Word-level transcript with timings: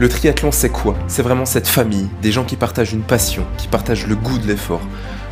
Le 0.00 0.08
triathlon, 0.08 0.50
c'est 0.50 0.70
quoi? 0.70 0.96
C'est 1.06 1.22
vraiment 1.22 1.44
cette 1.44 1.68
famille, 1.68 2.08
des 2.20 2.32
gens 2.32 2.42
qui 2.42 2.56
partagent 2.56 2.92
une 2.92 3.04
passion, 3.04 3.46
qui 3.56 3.68
partagent 3.68 4.08
le 4.08 4.16
goût 4.16 4.38
de 4.38 4.46
l'effort. 4.48 4.80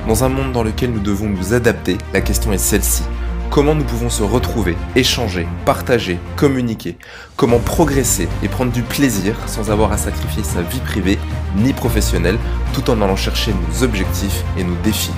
Dans 0.07 0.23
un 0.23 0.29
monde 0.29 0.53
dans 0.53 0.63
lequel 0.63 0.93
nous 0.93 1.01
devons 1.01 1.29
nous 1.29 1.53
adapter, 1.53 1.99
la 2.13 2.21
question 2.21 2.53
est 2.53 2.59
celle-ci. 2.59 3.03
Comment 3.51 3.75
nous 3.75 3.83
pouvons 3.83 4.09
se 4.09 4.23
retrouver, 4.23 4.77
échanger, 4.95 5.49
partager, 5.65 6.21
communiquer? 6.37 6.97
Comment 7.35 7.59
progresser 7.59 8.29
et 8.45 8.49
prendre 8.49 8.71
du 8.71 8.83
plaisir 8.83 9.35
sans 9.49 9.73
avoir 9.73 9.91
à 9.91 9.97
sacrifier 9.97 10.45
sa 10.45 10.63
vie 10.63 10.79
privée 10.79 11.19
ni 11.57 11.73
professionnelle 11.73 12.39
tout 12.73 12.89
en 12.89 13.03
allant 13.03 13.17
chercher 13.17 13.53
nos 13.53 13.83
objectifs 13.83 14.45
et 14.57 14.63
nos 14.63 14.77
défis? 14.85 15.11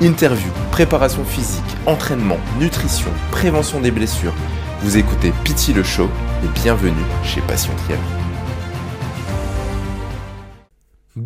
Interview, 0.00 0.50
préparation 0.70 1.26
physique, 1.26 1.76
entraînement, 1.84 2.38
nutrition, 2.58 3.10
prévention 3.30 3.78
des 3.78 3.90
blessures. 3.90 4.34
Vous 4.80 4.96
écoutez 4.96 5.34
Pity 5.44 5.74
le 5.74 5.82
Show 5.82 6.08
et 6.42 6.60
bienvenue 6.60 7.04
chez 7.22 7.42
Passion 7.42 7.74
Triathlon. 7.84 8.15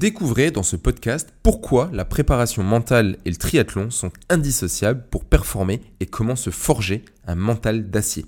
Découvrez 0.01 0.51
dans 0.51 0.63
ce 0.63 0.77
podcast 0.77 1.29
pourquoi 1.43 1.91
la 1.93 2.07
préparation 2.07 2.63
mentale 2.63 3.19
et 3.27 3.29
le 3.29 3.37
triathlon 3.37 3.91
sont 3.91 4.11
indissociables 4.31 5.05
pour 5.11 5.27
performer 5.27 5.83
et 6.01 6.07
comment 6.07 6.37
se 6.37 6.49
forger 6.49 7.05
un 7.27 7.35
mental 7.35 7.91
d'acier. 7.91 8.25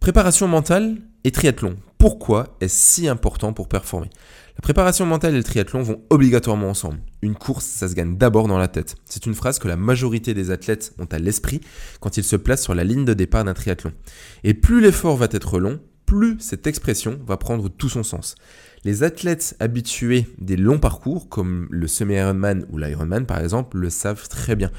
Préparation 0.00 0.48
mentale 0.48 0.96
et 1.24 1.30
triathlon, 1.30 1.76
pourquoi 1.98 2.56
est-ce 2.62 2.74
si 2.74 3.06
important 3.06 3.52
pour 3.52 3.68
performer? 3.68 4.08
La 4.56 4.62
préparation 4.62 5.04
mentale 5.04 5.34
et 5.34 5.36
le 5.36 5.44
triathlon 5.44 5.82
vont 5.82 6.00
obligatoirement 6.08 6.70
ensemble. 6.70 7.00
Une 7.20 7.34
course, 7.34 7.66
ça 7.66 7.86
se 7.86 7.94
gagne 7.94 8.16
d'abord 8.16 8.48
dans 8.48 8.56
la 8.56 8.68
tête. 8.68 8.96
C'est 9.04 9.26
une 9.26 9.34
phrase 9.34 9.58
que 9.58 9.68
la 9.68 9.76
majorité 9.76 10.32
des 10.32 10.50
athlètes 10.50 10.94
ont 10.98 11.08
à 11.12 11.18
l'esprit 11.18 11.60
quand 12.00 12.16
ils 12.16 12.24
se 12.24 12.36
placent 12.36 12.62
sur 12.62 12.74
la 12.74 12.84
ligne 12.84 13.04
de 13.04 13.12
départ 13.12 13.44
d'un 13.44 13.52
triathlon. 13.52 13.92
Et 14.42 14.54
plus 14.54 14.80
l'effort 14.80 15.18
va 15.18 15.28
être 15.32 15.58
long, 15.58 15.80
plus 16.06 16.36
cette 16.40 16.66
expression 16.66 17.20
va 17.26 17.36
prendre 17.36 17.68
tout 17.68 17.90
son 17.90 18.02
sens. 18.02 18.36
Les 18.84 19.04
athlètes 19.04 19.54
habitués 19.60 20.26
des 20.38 20.56
longs 20.56 20.80
parcours, 20.80 21.28
comme 21.28 21.68
le 21.70 21.86
semi-Ironman 21.86 22.66
ou 22.70 22.78
l'Ironman 22.78 23.26
par 23.26 23.38
exemple, 23.38 23.78
le 23.78 23.90
savent 23.90 24.28
très 24.28 24.56
bien. 24.56 24.72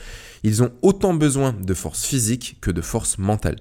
Ils 0.44 0.62
ont 0.62 0.74
autant 0.82 1.14
besoin 1.14 1.54
de 1.54 1.74
force 1.74 2.04
physique 2.04 2.58
que 2.60 2.70
de 2.70 2.82
force 2.82 3.18
mentale. 3.18 3.56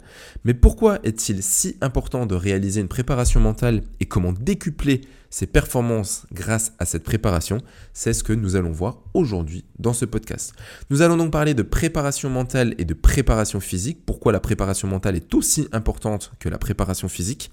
Mais 0.45 0.53
pourquoi 0.53 0.99
est-il 1.05 1.45
si 1.45 1.77
important 1.81 2.27
de 2.27 2.35
réaliser 2.35 2.81
une 2.81 2.89
préparation 2.89 3.39
mentale 3.39 3.83
et 4.01 4.07
comment 4.07 4.33
décupler 4.33 5.03
ses 5.31 5.47
performances 5.47 6.27
grâce 6.33 6.73
à 6.81 6.87
cette 6.87 7.05
préparation? 7.05 7.59
C'est 7.93 8.13
ce 8.13 8.25
que 8.25 8.33
nous 8.33 8.57
allons 8.57 8.73
voir 8.73 8.99
aujourd'hui 9.15 9.65
dans 9.79 9.93
ce 9.93 10.05
podcast. 10.07 10.55
Nous 10.91 11.03
allons 11.03 11.17
donc 11.17 11.31
parler 11.31 11.55
de 11.55 11.63
préparation 11.63 12.29
mentale 12.31 12.75
et 12.79 12.85
de 12.85 12.95
préparation 12.95 13.61
physique. 13.61 14.05
Pourquoi 14.05 14.33
la 14.33 14.41
préparation 14.41 14.89
mentale 14.89 15.15
est 15.15 15.35
aussi 15.35 15.69
importante 15.71 16.33
que 16.41 16.49
la 16.49 16.59
préparation 16.59 17.09
physique? 17.09 17.49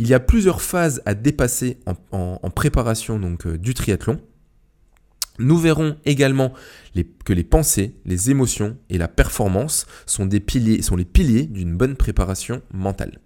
Il 0.00 0.08
y 0.08 0.14
a 0.14 0.18
plusieurs 0.18 0.62
phases 0.62 1.02
à 1.04 1.14
dépasser 1.14 1.78
en, 2.10 2.50
préparation 2.50 3.20
euh, 3.44 3.58
du 3.58 3.74
triathlon. 3.74 4.18
Nous 5.38 5.58
verrons 5.58 5.98
également 6.06 6.54
que 7.24 7.34
les 7.34 7.44
pensées, 7.44 7.96
les 8.06 8.30
émotions 8.30 8.78
et 8.88 8.96
la 8.96 9.08
performance 9.08 9.86
sont 10.06 10.24
les 10.24 10.40
piliers 10.40 11.46
d'une 11.46 11.76
bonne 11.76 11.96
préparation 11.96 12.62
mentale. 12.72 13.20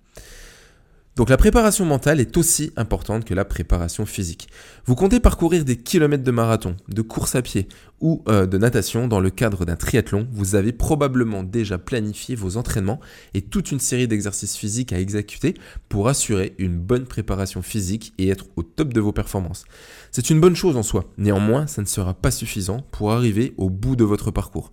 Donc 1.17 1.31
la 1.31 1.37
préparation 1.37 1.84
mentale 1.84 2.19
est 2.19 2.37
aussi 2.37 2.73
importante 2.77 3.25
que 3.25 3.34
la 3.34 3.45
préparation 3.45 4.05
physique. 4.05 4.48
Vous 4.84 4.97
comptez 4.97 5.21
parcourir 5.21 5.65
des 5.65 5.77
kilomètres 5.77 6.25
de 6.25 6.31
marathon, 6.33 6.75
de 6.89 7.03
course 7.03 7.37
à 7.37 7.43
pied 7.43 7.69
ou 8.01 8.25
euh, 8.27 8.47
de 8.47 8.59
natation 8.59 9.06
dans 9.06 9.21
le 9.21 9.31
cadre 9.31 9.65
d'un 9.65 9.77
triathlon, 9.77 10.27
vous 10.33 10.56
avez 10.56 10.73
probablement 10.73 11.45
déjà 11.45 11.79
planifié 11.79 12.34
vos 12.34 12.56
entraînements 12.56 12.98
et 13.33 13.43
toute 13.43 13.71
une 13.71 13.79
série 13.79 14.09
d'exercices 14.09 14.56
physiques 14.56 14.93
à 14.93 14.98
exécuter 14.98 15.55
pour 15.89 16.09
assurer 16.09 16.56
une 16.59 16.77
bonne 16.77 17.06
préparation 17.06 17.62
physique 17.62 18.12
et 18.19 18.28
être 18.28 18.47
au 18.56 18.65
top 18.65 18.93
de 18.93 19.01
vos 19.01 19.12
performances. 19.12 19.67
C'est 20.11 20.31
une 20.31 20.41
bonne 20.41 20.56
chose 20.56 20.77
en 20.77 20.83
soi, 20.83 21.05
néanmoins 21.17 21.69
ça 21.69 21.81
ne 21.81 21.87
sera 21.87 22.15
pas 22.15 22.33
suffisant 22.33 22.84
pour 22.91 23.12
arriver 23.12 23.55
au 23.56 23.71
bout 23.71 23.95
de 23.95 24.05
votre 24.05 24.33
parcours. 24.33 24.73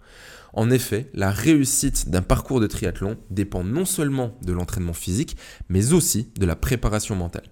En 0.54 0.70
effet, 0.70 1.10
la 1.14 1.32
réussite 1.32 2.10
d'un 2.10 2.22
parcours 2.22 2.60
de 2.60 2.68
triathlon 2.68 3.18
dépend 3.30 3.64
non 3.64 3.86
seulement 3.86 4.38
de 4.44 4.52
l'entraînement 4.52 4.94
physique, 4.94 5.38
mais 5.70 5.94
aussi 5.94 6.32
de 6.38 6.46
la 6.46 6.56
préparation 6.56 7.16
mentale. 7.16 7.48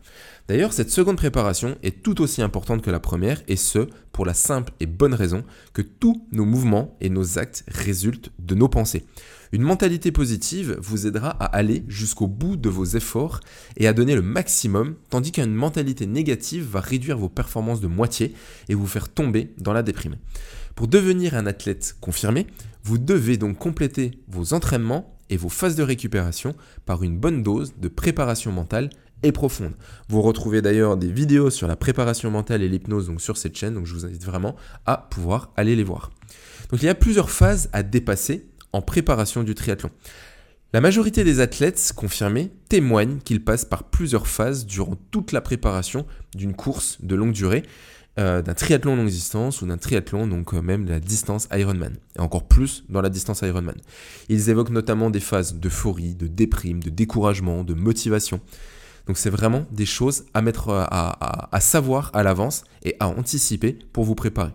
D'ailleurs, 0.49 0.73
cette 0.73 0.89
seconde 0.89 1.17
préparation 1.17 1.77
est 1.83 2.01
tout 2.01 2.21
aussi 2.21 2.41
importante 2.41 2.81
que 2.81 2.89
la 2.89 2.99
première, 2.99 3.43
et 3.47 3.55
ce, 3.55 3.87
pour 4.11 4.25
la 4.25 4.33
simple 4.33 4.73
et 4.79 4.87
bonne 4.87 5.13
raison 5.13 5.43
que 5.73 5.83
tous 5.83 6.25
nos 6.31 6.43
mouvements 6.43 6.97
et 7.01 7.11
nos 7.11 7.37
actes 7.37 7.63
résultent 7.67 8.31
de 8.39 8.55
nos 8.55 8.67
pensées. 8.67 9.05
Une 9.51 9.61
mentalité 9.61 10.11
positive 10.11 10.75
vous 10.81 11.05
aidera 11.05 11.29
à 11.29 11.45
aller 11.45 11.85
jusqu'au 11.87 12.25
bout 12.25 12.55
de 12.55 12.67
vos 12.67 12.85
efforts 12.85 13.41
et 13.77 13.87
à 13.87 13.93
donner 13.93 14.15
le 14.15 14.23
maximum, 14.23 14.95
tandis 15.11 15.31
qu'une 15.31 15.53
mentalité 15.53 16.07
négative 16.07 16.67
va 16.67 16.79
réduire 16.79 17.19
vos 17.19 17.29
performances 17.29 17.79
de 17.79 17.85
moitié 17.87 18.33
et 18.69 18.73
vous 18.73 18.87
faire 18.87 19.07
tomber 19.07 19.53
dans 19.59 19.73
la 19.73 19.83
déprime. 19.83 20.15
Pour 20.73 20.87
devenir 20.87 21.35
un 21.35 21.45
athlète 21.45 21.95
confirmé, 22.01 22.47
vous 22.83 22.97
devez 22.97 23.37
donc 23.37 23.59
compléter 23.59 24.19
vos 24.27 24.55
entraînements 24.55 25.15
et 25.29 25.37
vos 25.37 25.49
phases 25.49 25.75
de 25.75 25.83
récupération 25.83 26.55
par 26.87 27.03
une 27.03 27.19
bonne 27.19 27.43
dose 27.43 27.75
de 27.77 27.87
préparation 27.87 28.51
mentale 28.51 28.89
et 29.23 29.31
profonde. 29.31 29.73
Vous 30.07 30.21
retrouvez 30.21 30.61
d'ailleurs 30.61 30.97
des 30.97 31.11
vidéos 31.11 31.49
sur 31.49 31.67
la 31.67 31.75
préparation 31.75 32.31
mentale 32.31 32.61
et 32.61 32.69
l'hypnose 32.69 33.07
donc 33.07 33.21
sur 33.21 33.37
cette 33.37 33.57
chaîne, 33.57 33.73
donc 33.73 33.85
je 33.85 33.93
vous 33.93 34.05
invite 34.05 34.23
vraiment 34.23 34.55
à 34.85 34.97
pouvoir 34.97 35.51
aller 35.55 35.75
les 35.75 35.83
voir. 35.83 36.11
Donc 36.71 36.81
il 36.81 36.85
y 36.85 36.89
a 36.89 36.95
plusieurs 36.95 37.29
phases 37.29 37.69
à 37.73 37.83
dépasser 37.83 38.47
en 38.73 38.81
préparation 38.81 39.43
du 39.43 39.55
triathlon. 39.55 39.89
La 40.71 40.81
majorité 40.81 41.23
des 41.23 41.39
athlètes 41.39 41.93
confirmés 41.95 42.51
témoignent 42.69 43.17
qu'ils 43.17 43.43
passent 43.43 43.65
par 43.65 43.85
plusieurs 43.85 44.27
phases 44.27 44.67
durant 44.67 44.95
toute 45.09 45.31
la 45.31 45.41
préparation 45.41 46.05
d'une 46.35 46.53
course 46.53 46.99
de 47.01 47.15
longue 47.15 47.31
durée 47.31 47.63
euh, 48.19 48.41
d'un 48.41 48.53
triathlon 48.53 48.97
longue 48.97 49.07
distance 49.07 49.61
ou 49.61 49.67
d'un 49.67 49.77
triathlon, 49.77 50.27
donc 50.27 50.53
euh, 50.53 50.61
même 50.61 50.85
la 50.87 50.99
distance 50.99 51.47
Ironman, 51.53 51.93
et 52.17 52.19
encore 52.19 52.47
plus 52.47 52.83
dans 52.89 53.01
la 53.01 53.09
distance 53.09 53.41
Ironman. 53.43 53.75
Ils 54.27 54.49
évoquent 54.49 54.71
notamment 54.71 55.09
des 55.09 55.21
phases 55.21 55.55
d'euphorie, 55.55 56.15
de 56.15 56.27
déprime, 56.27 56.83
de 56.83 56.89
découragement, 56.89 57.63
de 57.63 57.73
motivation. 57.73 58.41
Donc 59.09 59.17
c'est 59.17 59.31
vraiment 59.31 59.65
des 59.71 59.87
choses 59.87 60.25
à 60.35 60.43
mettre 60.43 60.69
euh, 60.69 60.85
à 60.87 61.59
savoir 61.59 62.11
à 62.13 62.21
l'avance 62.21 62.63
et 62.83 62.95
à 62.99 63.07
anticiper 63.07 63.79
pour 63.91 64.03
vous 64.03 64.13
préparer. 64.13 64.51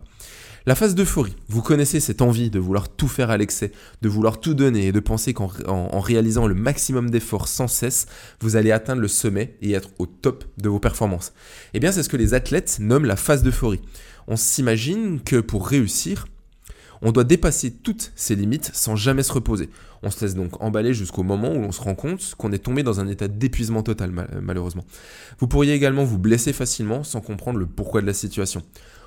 La 0.65 0.76
phase 0.76 0.94
d'euphorie, 0.94 1.34
vous 1.48 1.60
connaissez 1.60 1.98
cette 1.98 2.22
envie 2.22 2.50
de 2.50 2.60
vouloir 2.60 2.88
tout 2.88 3.09
faire 3.09 3.31
à 3.31 3.37
l'excès, 3.37 3.72
de 4.00 4.09
vouloir 4.09 4.38
tout 4.38 4.54
donner 4.54 4.87
et 4.87 4.93
de 4.93 5.00
penser 5.00 5.34
qu'en 5.34 6.00
réalisant 6.00 6.47
le 6.47 6.54
maximum 6.54 7.10
d'efforts 7.10 7.48
sans 7.48 7.66
cesse, 7.66 8.06
vous 8.41 8.54
allez 8.54 8.70
atteindre 8.70 9.03
le 9.03 9.09
sommet 9.09 9.56
et 9.60 9.72
être 9.72 9.91
au 9.98 10.06
top 10.06 10.44
de 10.56 10.69
vos 10.69 10.78
performances. 10.78 11.32
Eh 11.75 11.81
bien, 11.81 11.91
c'est 11.91 12.04
ce 12.04 12.09
que 12.09 12.16
les 12.16 12.32
athlètes 12.32 12.78
nomment 12.81 13.06
la 13.06 13.16
phase 13.16 13.43
d'euphorie. 13.43 13.82
On 14.28 14.37
s'imagine 14.37 15.20
que 15.20 15.41
pour 15.41 15.66
réussir, 15.66 16.26
on 17.04 17.12
doit 17.12 17.25
dépasser 17.25 17.70
toutes 17.70 18.12
ces 18.16 18.34
limites 18.34 18.70
sans 18.72 18.97
jamais 18.97 19.22
se 19.22 19.32
reposer. 19.32 19.69
On 20.03 20.10
se 20.10 20.25
laisse 20.25 20.34
donc 20.34 20.60
emballer 20.62 20.94
jusqu'au 20.94 21.22
moment 21.22 21.53
où 21.53 21.59
on 21.59 21.70
se 21.70 21.82
rend 21.82 21.94
compte 21.94 22.34
qu'on 22.38 22.50
est 22.50 22.59
tombé 22.59 22.82
dans 22.82 22.98
un 22.98 23.06
état 23.09 23.28
d'épuisement 23.28 23.82
total, 23.82 24.10
malheureusement. 24.41 24.84
Vous 25.38 25.47
pourriez 25.47 25.75
également 25.75 26.04
vous 26.04 26.19
blesser 26.19 26.54
facilement 26.54 27.04
sans 27.04 27.20
comprendre 27.20 27.59
le 27.59 27.66
pourquoi 27.66 28.00
de 28.00 28.06
la 28.06 28.14
situation. 28.14 28.62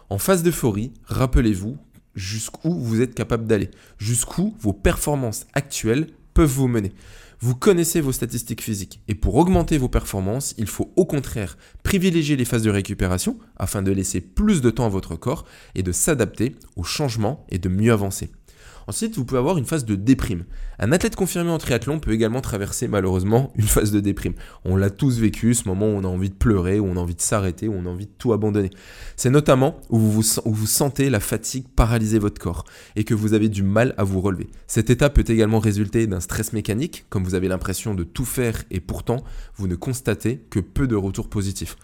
En 0.10 0.20
phase 0.20 0.44
d'euphorie, 0.44 0.94
rappelez-vous 1.06 1.76
jusqu'où 2.16 2.72
vous 2.72 3.02
êtes 3.02 3.16
capable 3.16 3.48
d'aller, 3.48 3.72
jusqu'où 3.98 4.56
vos 4.60 4.74
performances 4.74 5.48
actuelles 5.54 6.08
peuvent 6.36 6.48
vous 6.48 6.68
mener. 6.68 6.94
Vous 7.40 7.54
connaissez 7.54 8.02
vos 8.02 8.12
statistiques 8.12 8.64
physiques 8.64 9.00
et 9.08 9.14
pour 9.14 9.36
augmenter 9.36 9.78
vos 9.78 9.90
performances, 9.90 10.56
il 10.58 10.66
faut 10.66 10.92
au 10.96 11.06
contraire 11.06 11.56
privilégier 11.84 12.36
les 12.36 12.46
phases 12.46 12.64
de 12.64 12.72
récupération 12.72 13.38
afin 13.58 13.84
de 13.84 13.92
laisser 13.92 14.22
plus 14.22 14.62
de 14.62 14.72
temps 14.72 14.88
à 14.88 14.90
votre 14.90 15.16
corps 15.16 15.46
et 15.76 15.84
de 15.84 15.92
s'adapter 15.92 16.56
aux 16.76 16.84
changements 16.84 17.46
et 17.50 17.60
de 17.60 17.70
mieux 17.70 17.94
avancer. 17.94 18.32
Ensuite, 18.90 19.18
vous 19.18 19.26
pouvez 19.26 19.40
avoir 19.40 19.58
une 19.58 19.66
phase 19.66 19.84
de 19.84 19.96
déprime. 19.96 20.46
Un 20.80 20.94
athlète 20.94 21.18
confirmé 21.18 21.50
en 21.52 21.58
triathlon 21.58 22.00
peut 22.00 22.14
également 22.14 22.40
traverser 22.40 22.88
malheureusement 22.88 23.52
une 23.58 23.68
phase 23.68 23.92
de 23.92 24.00
déprime. 24.00 24.34
On 24.64 24.78
l'a 24.78 24.90
tous 24.90 25.20
vécu, 25.20 25.54
ce 25.54 25.68
moment 25.68 25.88
où 25.88 25.98
on 25.98 26.06
a 26.06 26.08
envie 26.08 26.30
de 26.30 26.36
pleurer, 26.36 26.80
où 26.80 26.86
on 26.86 26.96
a 26.96 27.00
envie 27.02 27.16
de 27.16 27.22
s'arrêter, 27.22 27.68
où 27.68 27.74
on 27.74 27.86
a 27.86 27.90
envie 27.90 28.06
de 28.06 28.12
tout 28.18 28.32
abandonner. 28.32 28.70
C'est 29.18 29.30
notamment 29.30 29.82
où 29.90 30.00
vous, 30.00 30.24
sentez 30.24 31.10
la 31.10 31.20
fatigue 31.20 31.66
paralyser 31.76 32.18
votre 32.18 32.40
corps 32.40 32.64
et 32.96 33.04
que 33.04 33.14
vous 33.14 33.34
avez 33.34 33.50
du 33.50 33.62
mal 33.62 33.94
à 33.98 34.06
vous 34.06 34.22
relever. 34.22 34.50
Cet 34.68 34.90
état 34.90 35.10
peut 35.10 35.26
également 35.28 35.60
résulter 35.60 36.08
d'un 36.08 36.22
stress 36.22 36.54
mécanique, 36.54 37.06
comme 37.10 37.26
vous 37.26 37.36
avez 37.36 37.50
l'impression 37.50 37.94
de 37.94 38.04
tout 38.04 38.26
faire 38.26 38.64
et 38.72 38.80
pourtant 38.80 39.24
vous 39.58 39.68
ne 39.68 39.76
constatez 39.76 40.46
que 40.50 40.62
peu 40.62 40.88
de 40.88 40.96
retours 40.96 41.28
positifs. 41.28 41.76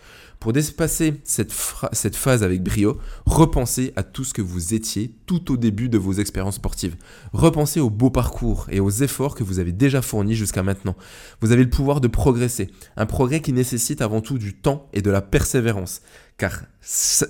Pour 0.44 0.51
dépasser 0.51 1.22
cette, 1.24 1.54
phase 1.54 2.44
avec 2.44 2.62
brio, 2.62 3.00
repensez 3.25 3.94
à 3.95 4.04
tout 4.04 4.25
ce 4.25 4.34
que 4.34 4.42
vous 4.42 4.74
étiez 4.74 5.16
tout 5.25 5.54
au 5.54 5.56
début 5.56 5.88
de 5.88 5.98
vos 5.98 6.12
expériences 6.12 6.56
sportives. 6.56 6.98
Repensez 7.31 7.80
au 7.80 7.90
beau 7.90 8.10
parcours 8.10 8.68
et 8.69 8.81
aux 8.81 8.90
efforts 8.90 9.36
que 9.36 9.44
vous 9.45 9.60
avez 9.60 9.72
déjà 9.72 10.01
fournis 10.01 10.36
jusqu'à 10.36 10.62
maintenant. 10.62 10.98
Vous 11.40 11.54
avez 11.54 11.63
le 11.63 11.69
pouvoir 11.69 12.01
de 12.01 12.10
progresser, 12.10 12.72
un 12.98 13.06
progrès 13.06 13.40
qui 13.40 13.54
nécessite 13.54 14.01
avant 14.01 14.19
tout 14.19 14.38
du 14.38 14.54
temps 14.54 14.90
et 14.92 15.01
de 15.01 15.10
la 15.10 15.22
persévérance. 15.22 16.01
Car 16.38 16.63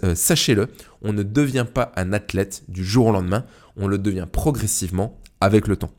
euh, 0.04 0.16
sachez-le, 0.16 0.70
on 1.04 1.14
ne 1.14 1.22
devient 1.22 1.68
pas 1.72 1.92
un 1.96 2.14
athlète 2.14 2.64
du 2.68 2.84
jour 2.84 3.06
au 3.06 3.12
lendemain, 3.12 3.46
on 3.78 3.86
le 3.86 4.00
devient 4.00 4.26
progressivement 4.32 5.22
avec 5.40 5.68
le 5.68 5.76
temps. 5.76 5.92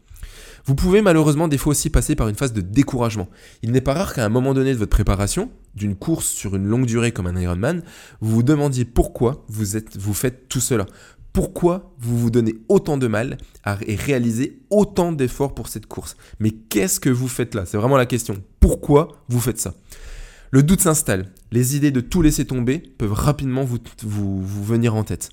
Vous 0.66 0.74
pouvez 0.74 1.02
malheureusement 1.02 1.46
des 1.46 1.58
fois 1.58 1.72
aussi 1.72 1.90
passer 1.90 2.16
par 2.16 2.28
une 2.28 2.36
phase 2.36 2.54
de 2.54 2.62
découragement. 2.62 3.28
Il 3.62 3.70
n'est 3.70 3.82
pas 3.82 3.92
rare 3.92 4.14
qu'à 4.14 4.24
un 4.24 4.30
moment 4.30 4.54
donné 4.54 4.72
de 4.72 4.78
votre 4.78 4.90
préparation, 4.90 5.50
d'une 5.74 5.94
course 5.94 6.26
sur 6.26 6.56
une 6.56 6.66
longue 6.66 6.86
durée 6.86 7.12
comme 7.12 7.26
un 7.26 7.38
Ironman, 7.38 7.82
vous 8.22 8.36
vous 8.36 8.42
demandiez 8.42 8.86
pourquoi 8.86 9.44
vous, 9.48 10.14
faites 10.14 10.48
tout 10.48 10.60
cela. 10.60 10.86
Pourquoi 11.34 11.92
vous 11.98 12.16
vous 12.16 12.30
donnez 12.30 12.54
autant 12.68 12.96
de 12.96 13.08
mal 13.08 13.36
à, 13.64 13.76
et 13.86 13.94
réaliser 13.94 14.62
autant 14.70 15.12
d'efforts 15.12 15.54
pour 15.54 15.68
cette 15.68 15.86
course? 15.86 16.16
Mais 16.40 16.50
qu'est-ce 16.50 16.98
que 16.98 17.10
vous 17.10 17.28
faites 17.28 17.54
là? 17.54 17.66
C'est 17.66 17.76
vraiment 17.76 17.98
la 17.98 18.06
question. 18.06 18.42
Pourquoi 18.58 19.08
vous 19.28 19.40
faites 19.40 19.60
ça? 19.60 19.74
Le 20.50 20.62
doute 20.62 20.80
s'installe. 20.80 21.26
Les 21.52 21.76
idées 21.76 21.90
de 21.90 22.00
tout 22.00 22.22
laisser 22.22 22.46
tomber 22.46 22.78
peuvent 22.78 23.12
rapidement 23.12 23.64
vous 23.64 24.64
venir 24.64 24.94
en 24.94 25.04
tête. 25.04 25.28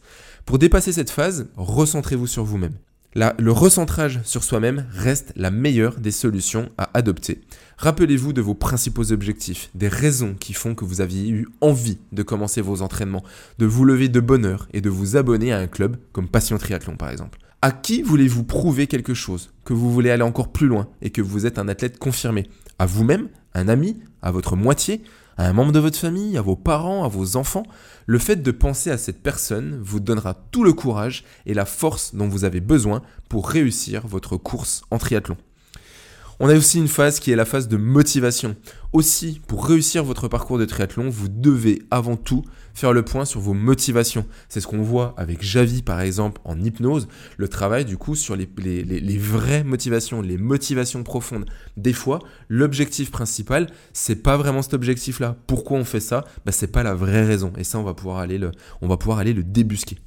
Pour 0.46 0.60
dépasser 0.60 0.92
cette 0.92 1.10
phase, 1.10 1.48
recentrez-vous 1.56 2.28
sur 2.28 2.44
vous-même 2.44 2.74
le 3.14 3.52
recentrage 3.52 4.22
sur 4.24 4.44
soi-même 4.44 4.86
reste 4.92 5.34
la 5.36 5.52
meilleure 5.52 6.00
des 6.00 6.12
solutions 6.12 6.70
à 6.78 6.90
adopter. 6.94 7.42
Rappelez-vous 7.78 8.32
de 8.32 8.42
vos 8.42 8.54
principaux 8.54 9.12
objectifs, 9.12 9.70
des 9.76 9.88
raisons 9.88 10.36
qui 10.40 10.54
font 10.54 10.76
que 10.76 10.86
vous 10.86 11.02
aviez 11.02 11.30
eu 11.30 11.48
envie 11.60 11.98
de 12.12 12.24
commencer 12.24 12.62
vos 12.62 12.82
entraînements, 12.82 13.24
de 13.58 13.66
vous 13.66 13.84
lever 13.84 14.08
de 14.08 14.20
bonne 14.20 14.46
heure 14.46 14.68
et 14.72 14.82
de 14.82 14.90
vous 14.90 15.18
abonner 15.18 15.52
à 15.52 15.58
un 15.58 15.68
club 15.68 15.98
comme 16.14 16.30
Passion 16.30 16.58
Triathlon 16.58 16.96
par 16.96 17.10
exemple. 17.10 17.40
À 17.62 17.72
qui 17.72 18.02
voulez-vous 18.02 18.44
prouver 18.44 18.88
quelque 18.88 19.14
chose, 19.14 19.52
que 19.66 19.74
vous 19.74 19.92
voulez 19.92 20.10
aller 20.10 20.24
encore 20.24 20.52
plus 20.52 20.68
loin 20.68 20.88
et 21.02 21.10
que 21.10 21.22
vous 21.22 21.46
êtes 21.46 21.60
un 21.60 21.68
athlète 21.68 22.00
confirmé? 22.00 22.50
À 22.80 22.86
vous-même? 22.86 23.28
Un 23.54 23.68
ami? 23.68 23.98
À 24.22 24.32
votre 24.32 24.56
moitié? 24.56 25.04
À 25.38 25.48
un 25.48 25.54
membre 25.54 25.72
de 25.72 25.80
votre 25.80 25.98
famille, 25.98 26.38
à 26.38 26.42
vos 26.42 26.56
parents, 26.56 27.04
à 27.04 27.08
vos 27.08 27.36
enfants, 27.36 27.64
le 28.06 28.20
fait 28.20 28.38
de 28.38 28.52
penser 28.52 28.92
à 28.92 28.98
cette 28.98 29.24
personne 29.24 29.80
vous 29.82 30.00
donnera 30.00 30.34
tout 30.34 30.64
le 30.64 30.74
courage 30.74 31.24
et 31.46 31.54
la 31.54 31.66
force 31.66 32.16
dont 32.16 32.28
vous 32.28 32.44
avez 32.44 32.62
besoin 32.62 33.02
pour 33.30 33.50
réussir 33.50 34.08
votre 34.08 34.38
course 34.38 34.84
en 34.92 34.98
triathlon. 34.98 35.38
On 36.44 36.50
a 36.50 36.56
aussi 36.56 36.80
une 36.80 36.88
phase 36.88 37.20
qui 37.20 37.32
est 37.32 37.36
la 37.36 37.46
phase 37.46 37.68
de 37.68 37.78
motivation. 37.78 38.56
Aussi, 38.94 39.40
pour 39.46 39.64
réussir 39.64 40.04
votre 40.04 40.28
parcours 40.28 40.58
de 40.58 40.66
triathlon, 40.66 41.08
vous 41.08 41.30
devez 41.30 41.84
avant 41.92 42.18
tout 42.18 42.44
faire 42.74 42.94
le 42.94 43.06
point 43.06 43.26
sur 43.26 43.40
vos 43.40 43.54
motivations. 43.54 44.26
C'est 44.50 44.60
ce 44.60 44.66
qu'on 44.66 44.82
voit 44.82 45.14
avec 45.18 45.44
Javi 45.44 45.84
par 45.84 46.02
exemple 46.02 46.42
en 46.44 46.60
hypnose, 46.60 47.08
le 47.38 47.48
travail 47.48 47.86
du 47.86 47.96
coup 47.96 48.16
sur 48.16 48.36
les, 48.36 48.48
vraies 49.20 49.64
motivations, 49.64 50.24
les 50.24 50.40
motivations 50.40 51.04
profondes. 51.04 51.46
Des 51.78 51.94
fois, 51.94 52.18
l'objectif 52.50 53.12
principal, 53.12 53.68
c'est 53.94 54.24
pas 54.24 54.36
vraiment 54.36 54.64
cet 54.64 54.74
objectif-là. 54.74 55.38
Pourquoi 55.46 55.78
on 55.78 55.86
fait 55.86 56.00
ça? 56.00 56.26
Bah, 56.44 56.52
C'est 56.52 56.72
pas 56.72 56.82
la 56.82 56.96
vraie 56.96 57.24
raison. 57.24 57.54
Et 57.56 57.64
ça, 57.64 57.78
on 57.78 57.84
va 57.84 57.94
pouvoir 57.94 58.18
aller 58.18 58.40
le, 58.40 58.50
on 58.82 58.88
va 58.88 58.98
pouvoir 58.98 59.20
aller 59.20 59.34
le 59.34 59.44
débusquer. 59.44 60.00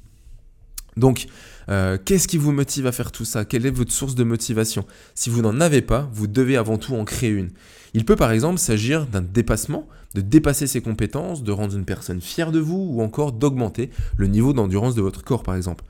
Donc, 0.97 1.27
euh, 1.69 1.97
qu'est-ce 2.03 2.27
qui 2.27 2.37
vous 2.37 2.51
motive 2.51 2.87
à 2.87 2.91
faire 2.91 3.11
tout 3.11 3.25
ça? 3.25 3.43
Quelle 3.43 3.65
est 3.65 3.71
votre 3.71 3.91
source 3.91 4.15
de 4.15 4.23
motivation? 4.23 4.85
Si 5.13 5.29
vous 5.29 5.41
n'en 5.41 5.59
avez 5.59 5.81
pas, 5.81 6.09
vous 6.13 6.27
devez 6.27 6.57
avant 6.57 6.77
tout 6.77 6.95
en 6.95 7.03
créer 7.03 7.31
une. 7.31 7.49
Il 7.93 8.05
peut 8.05 8.15
par 8.15 8.31
exemple 8.31 8.59
s'agir 8.59 9.05
d'un 9.07 9.21
dépassement, 9.21 9.87
de 10.13 10.21
dépasser 10.21 10.67
ses 10.67 10.81
compétences, 10.81 11.43
de 11.43 11.51
rendre 11.51 11.75
une 11.75 11.85
personne 11.85 12.21
fière 12.21 12.51
de 12.51 12.59
vous 12.59 12.89
ou 12.91 13.01
encore 13.01 13.31
d'augmenter 13.31 13.89
le 14.17 14.27
niveau 14.27 14.53
d'endurance 14.53 14.95
de 14.95 15.01
votre 15.01 15.23
corps 15.23 15.43
par 15.43 15.55
exemple. 15.55 15.83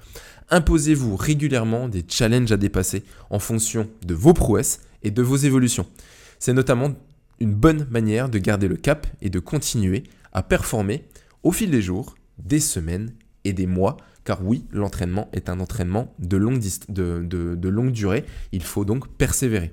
Imposez-vous 0.50 1.16
régulièrement 1.16 1.90
des 1.90 2.06
challenges 2.08 2.52
à 2.52 2.58
dépasser 2.58 3.04
en 3.30 3.40
fonction 3.40 3.90
de 4.06 4.14
vos 4.14 4.34
prouesses 4.34 4.82
et 5.04 5.12
de 5.12 5.22
vos 5.22 5.38
évolutions. 5.38 5.88
C'est 6.38 6.54
notamment 6.54 6.94
une 7.40 7.54
bonne 7.54 7.88
manière 7.90 8.30
de 8.30 8.38
garder 8.38 8.68
le 8.68 8.78
cap 8.78 9.08
et 9.22 9.30
de 9.30 9.40
continuer 9.40 10.04
à 10.34 10.44
performer 10.44 11.06
au 11.44 11.52
fil 11.52 11.72
des 11.72 11.82
jours, 11.82 12.16
des 12.38 12.60
semaines 12.60 13.14
et 13.44 13.54
des 13.54 13.68
mois 13.68 13.98
car 14.26 14.44
oui, 14.44 14.66
l'entraînement 14.72 15.30
est 15.32 15.50
un 15.50 15.60
entraînement 15.60 16.14
de 16.20 16.36
longue, 16.36 17.92
durée, 17.92 18.26
il 18.52 18.64
faut 18.64 18.84
donc 18.84 19.08
persévérer. 19.08 19.72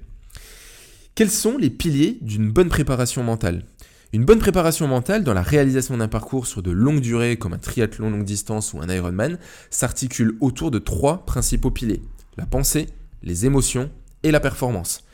Quels 1.15 1.31
sont 1.31 1.59
les 1.59 1.71
piliers 1.71 2.19
d'une 2.21 2.51
bonne 2.51 2.69
préparation 2.69 3.23
mentale? 3.23 3.65
Une 4.13 4.27
bonne 4.27 4.39
préparation 4.39 4.87
mentale 4.87 5.25
dans 5.25 5.33
la 5.33 5.43
réalisation 5.43 5.97
d'un 5.97 6.09
parcours 6.09 6.47
sur 6.47 6.63
de 6.63 6.71
longue 6.71 7.01
durée 7.01 7.39
comme 7.39 7.55
un 7.55 7.59
triathlon 7.59 8.11
longue 8.11 8.25
distance 8.25 8.75
ou 8.75 8.81
un 8.81 8.89
Ironman 8.89 9.39
s'articule 9.71 10.37
autour 10.41 10.71
de 10.71 10.79
trois 10.79 11.25
principaux 11.25 11.71
piliers. 11.71 12.03
La 12.37 12.45
pensée, 12.45 12.89
les 13.23 13.47
émotions 13.47 13.91
et 14.23 14.31
la 14.31 14.41
performance. 14.41 15.05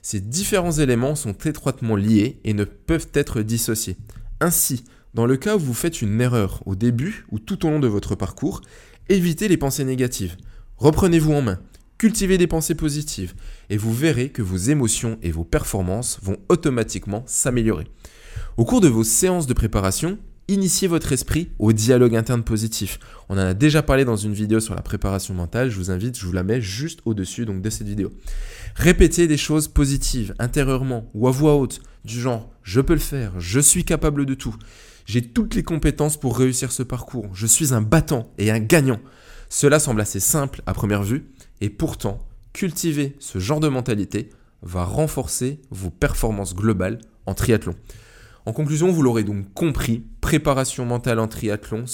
Ces 0.00 0.20
différents 0.20 0.72
éléments 0.72 1.14
sont 1.14 1.34
étroitement 1.34 1.96
liés 1.96 2.40
et 2.44 2.54
ne 2.54 2.64
peuvent 2.64 3.08
être 3.12 3.42
dissociés. 3.42 3.98
Ainsi, 4.40 4.84
dans 5.14 5.26
le 5.26 5.36
cas 5.36 5.56
où 5.56 5.60
vous 5.60 5.74
faites 5.74 6.02
une 6.02 6.20
erreur 6.20 6.62
au 6.66 6.74
début 6.74 7.26
ou 7.30 7.38
tout 7.38 7.66
au 7.66 7.70
long 7.70 7.80
de 7.80 7.88
votre 7.88 8.14
parcours, 8.14 8.60
évitez 9.08 9.48
les 9.48 9.56
pensées 9.56 9.84
négatives. 9.84 10.36
Reprenez-vous 10.76 11.32
en 11.32 11.42
main, 11.42 11.58
cultivez 11.96 12.38
des 12.38 12.46
pensées 12.46 12.74
positives 12.74 13.34
et 13.70 13.76
vous 13.76 13.92
verrez 13.92 14.28
que 14.30 14.42
vos 14.42 14.56
émotions 14.56 15.18
et 15.22 15.30
vos 15.30 15.44
performances 15.44 16.18
vont 16.22 16.36
automatiquement 16.48 17.24
s'améliorer. 17.26 17.88
Au 18.56 18.64
cours 18.64 18.80
de 18.80 18.88
vos 18.88 19.04
séances 19.04 19.46
de 19.46 19.54
préparation, 19.54 20.18
initiez 20.46 20.88
votre 20.88 21.12
esprit 21.12 21.50
au 21.58 21.72
dialogue 21.72 22.16
interne 22.16 22.42
positif. 22.42 22.98
On 23.28 23.34
en 23.34 23.38
a 23.38 23.54
déjà 23.54 23.82
parlé 23.82 24.04
dans 24.04 24.16
une 24.16 24.32
vidéo 24.32 24.60
sur 24.60 24.74
la 24.74 24.82
préparation 24.82 25.34
mentale, 25.34 25.70
je 25.70 25.76
vous 25.76 25.90
invite, 25.90 26.18
je 26.18 26.26
vous 26.26 26.32
la 26.32 26.42
mets 26.42 26.60
juste 26.60 27.00
au-dessus 27.04 27.44
donc 27.44 27.62
de 27.62 27.70
cette 27.70 27.88
vidéo. 27.88 28.10
Répétez 28.74 29.26
des 29.26 29.36
choses 29.36 29.68
positives 29.68 30.34
intérieurement 30.38 31.10
ou 31.14 31.28
à 31.28 31.30
voix 31.30 31.56
haute 31.56 31.80
du 32.04 32.20
genre 32.20 32.50
je 32.62 32.80
peux 32.80 32.94
le 32.94 32.98
faire, 32.98 33.32
je 33.38 33.60
suis 33.60 33.84
capable 33.84 34.26
de 34.26 34.34
tout. 34.34 34.54
J'ai 35.08 35.22
toutes 35.22 35.54
les 35.54 35.62
compétences 35.62 36.18
pour 36.18 36.36
réussir 36.36 36.70
ce 36.70 36.82
parcours. 36.82 37.30
Je 37.32 37.46
suis 37.46 37.72
un 37.72 37.80
battant 37.80 38.30
et 38.36 38.50
un 38.50 38.58
gagnant. 38.58 39.00
Cela 39.48 39.78
semble 39.78 40.02
assez 40.02 40.20
simple 40.20 40.60
à 40.66 40.74
première 40.74 41.02
vue, 41.02 41.30
et 41.62 41.70
pourtant, 41.70 42.18
cultiver 42.52 43.16
ce 43.18 43.38
genre 43.38 43.58
de 43.58 43.68
mentalité 43.68 44.28
va 44.60 44.84
renforcer 44.84 45.62
vos 45.70 45.88
performances 45.88 46.54
globales 46.54 46.98
en 47.24 47.32
triathlon. 47.32 47.74
En 48.44 48.52
conclusion, 48.52 48.92
vous 48.92 49.00
l'aurez 49.00 49.24
donc 49.24 49.50
compris, 49.54 50.04
préparation 50.20 50.84
mentale 50.84 51.20
en 51.20 51.26
triathlon 51.26 51.86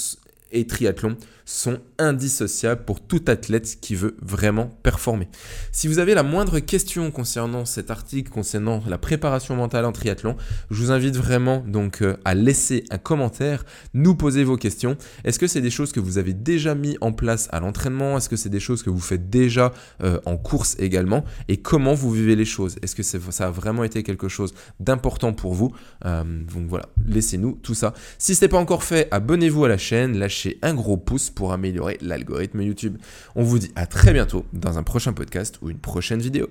et 0.55 0.65
triathlon 0.65 1.15
sont 1.45 1.77
indissociables 1.99 2.83
pour 2.85 2.99
tout 3.01 3.23
athlète 3.27 3.77
qui 3.79 3.93
veut 3.93 4.15
vraiment 4.19 4.71
performer. 4.81 5.27
Si 5.71 5.87
vous 5.87 5.99
avez 5.99 6.15
la 6.15 6.23
moindre 6.23 6.57
question 6.59 7.11
concernant 7.11 7.65
cet 7.65 7.91
article, 7.91 8.31
concernant 8.31 8.81
la 8.87 8.97
préparation 8.97 9.55
mentale 9.55 9.85
en 9.85 9.91
triathlon, 9.91 10.35
je 10.71 10.81
vous 10.81 10.91
invite 10.91 11.15
vraiment 11.15 11.63
donc 11.67 12.01
euh, 12.01 12.17
à 12.25 12.33
laisser 12.33 12.83
un 12.89 12.97
commentaire, 12.97 13.63
nous 13.93 14.15
poser 14.15 14.43
vos 14.43 14.57
questions. 14.57 14.97
Est-ce 15.23 15.37
que 15.37 15.45
c'est 15.45 15.61
des 15.61 15.69
choses 15.69 15.91
que 15.91 15.99
vous 15.99 16.17
avez 16.17 16.33
déjà 16.33 16.73
mis 16.73 16.97
en 17.01 17.11
place 17.11 17.47
à 17.51 17.59
l'entraînement? 17.59 18.17
Est-ce 18.17 18.29
que 18.29 18.37
c'est 18.37 18.49
des 18.49 18.59
choses 18.59 18.81
que 18.81 18.89
vous 18.89 18.99
faites 18.99 19.29
déjà 19.29 19.71
euh, 20.03 20.19
en 20.25 20.37
course 20.37 20.75
également? 20.79 21.23
Et 21.47 21.57
comment 21.57 21.93
vous 21.93 22.11
vivez 22.11 22.35
les 22.35 22.45
choses? 22.45 22.77
Est-ce 22.81 22.95
que 22.95 23.03
ça 23.03 23.47
a 23.47 23.51
vraiment 23.51 23.83
été 23.83 24.01
quelque 24.01 24.29
chose 24.29 24.55
d'important 24.79 25.33
pour 25.33 25.53
vous? 25.53 25.75
Euh, 26.05 26.23
Donc 26.23 26.67
voilà, 26.67 26.87
laissez-nous 27.05 27.59
tout 27.61 27.75
ça. 27.75 27.93
Si 28.17 28.33
ce 28.33 28.43
n'est 28.43 28.49
pas 28.49 28.57
encore 28.57 28.83
fait, 28.83 29.07
abonnez-vous 29.11 29.65
à 29.65 29.69
la 29.69 29.77
chaîne, 29.77 30.17
un 30.61 30.73
gros 30.73 30.97
pouce 30.97 31.29
pour 31.29 31.53
améliorer 31.53 31.97
l'algorithme 32.01 32.61
YouTube. 32.61 32.97
On 33.35 33.43
vous 33.43 33.59
dit 33.59 33.71
à 33.75 33.85
très 33.85 34.13
bientôt 34.13 34.45
dans 34.53 34.77
un 34.77 34.83
prochain 34.83 35.13
podcast 35.13 35.59
ou 35.61 35.69
une 35.69 35.79
prochaine 35.79 36.19
vidéo. 36.19 36.49